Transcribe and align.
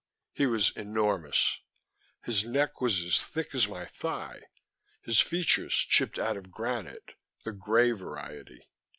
He 0.33 0.47
was 0.47 0.71
enormous: 0.75 1.59
his 2.23 2.43
neck 2.43 2.81
was 2.81 3.03
as 3.03 3.21
thick 3.21 3.53
as 3.53 3.67
my 3.67 3.85
thigh, 3.85 4.41
his 5.03 5.21
features 5.21 5.75
chipped 5.75 6.17
out 6.17 6.37
of 6.37 6.49
granite, 6.49 7.11
the 7.45 7.51
grey 7.51 7.91
variety. 7.91 8.67